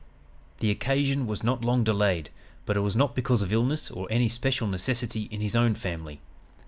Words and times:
"The 0.61 0.71
occasion 0.71 1.27
was 1.27 1.43
not 1.43 1.63
long 1.63 1.83
delayed 1.83 2.31
but 2.65 2.75
it 2.75 2.79
was 2.79 2.95
not 2.95 3.13
because 3.13 3.43
of 3.43 3.53
illness 3.53 3.91
or 3.91 4.07
any 4.09 4.29
special 4.29 4.65
necessity 4.67 5.27
in 5.29 5.41
his 5.41 5.55
own 5.55 5.75
family. 5.75 6.19